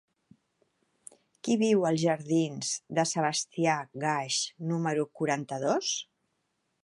Qui 1.47 1.57
viu 1.63 1.85
als 1.89 2.01
jardins 2.05 2.71
de 2.99 3.05
Sebastià 3.11 3.77
Gasch 4.05 4.41
número 4.71 5.09
quaranta-dos? 5.21 5.93